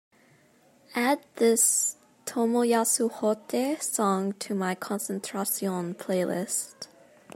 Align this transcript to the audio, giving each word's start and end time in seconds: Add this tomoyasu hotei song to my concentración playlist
Add 0.95 1.23
this 1.35 1.95
tomoyasu 2.25 3.11
hotei 3.11 3.79
song 3.79 4.33
to 4.39 4.55
my 4.55 4.73
concentración 4.73 5.93
playlist 5.95 6.87